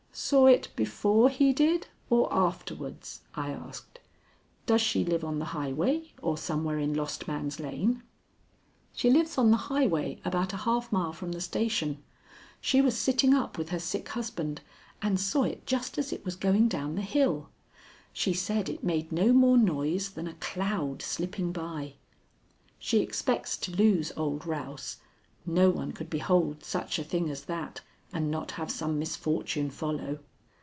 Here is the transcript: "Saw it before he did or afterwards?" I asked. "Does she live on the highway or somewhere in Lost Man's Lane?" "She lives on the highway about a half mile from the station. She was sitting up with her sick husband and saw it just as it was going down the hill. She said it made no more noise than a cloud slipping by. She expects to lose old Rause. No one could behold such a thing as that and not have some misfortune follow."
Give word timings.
"Saw 0.13 0.45
it 0.45 0.67
before 0.75 1.29
he 1.29 1.53
did 1.53 1.87
or 2.09 2.27
afterwards?" 2.33 3.21
I 3.33 3.51
asked. 3.51 3.99
"Does 4.65 4.81
she 4.81 5.05
live 5.05 5.23
on 5.23 5.39
the 5.39 5.45
highway 5.45 6.11
or 6.21 6.37
somewhere 6.37 6.77
in 6.77 6.93
Lost 6.93 7.29
Man's 7.29 7.61
Lane?" 7.61 8.03
"She 8.93 9.09
lives 9.09 9.37
on 9.37 9.51
the 9.51 9.57
highway 9.71 10.19
about 10.25 10.51
a 10.51 10.57
half 10.57 10.91
mile 10.91 11.13
from 11.13 11.31
the 11.31 11.39
station. 11.39 12.03
She 12.59 12.81
was 12.81 12.97
sitting 12.99 13.33
up 13.33 13.57
with 13.57 13.69
her 13.69 13.79
sick 13.79 14.09
husband 14.09 14.59
and 15.01 15.17
saw 15.17 15.43
it 15.43 15.65
just 15.65 15.97
as 15.97 16.11
it 16.11 16.25
was 16.25 16.35
going 16.35 16.67
down 16.67 16.95
the 16.95 17.01
hill. 17.01 17.49
She 18.11 18.33
said 18.33 18.67
it 18.67 18.83
made 18.83 19.13
no 19.13 19.31
more 19.31 19.57
noise 19.57 20.09
than 20.09 20.27
a 20.27 20.33
cloud 20.35 21.01
slipping 21.01 21.53
by. 21.53 21.93
She 22.77 22.99
expects 22.99 23.55
to 23.57 23.71
lose 23.71 24.11
old 24.17 24.45
Rause. 24.45 24.97
No 25.45 25.69
one 25.69 25.93
could 25.93 26.09
behold 26.09 26.65
such 26.65 26.99
a 26.99 27.03
thing 27.05 27.29
as 27.29 27.45
that 27.45 27.79
and 28.13 28.29
not 28.29 28.51
have 28.51 28.69
some 28.69 28.99
misfortune 28.99 29.69
follow." 29.69 30.19